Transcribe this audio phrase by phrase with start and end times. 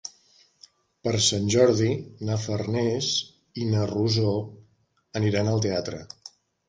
[1.07, 1.89] Per Sant Jordi
[2.29, 3.09] na Farners
[3.65, 4.35] i na Rosó
[5.21, 6.01] aniran al teatre.